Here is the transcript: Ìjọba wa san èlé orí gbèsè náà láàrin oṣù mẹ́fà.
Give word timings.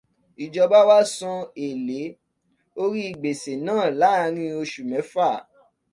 Ìjọba 0.43 0.79
wa 0.89 0.97
san 1.15 1.39
èlé 1.67 2.01
orí 2.81 3.03
gbèsè 3.19 3.53
náà 3.65 3.85
láàrin 3.99 4.53
oṣù 4.61 4.81
mẹ́fà. 4.91 5.29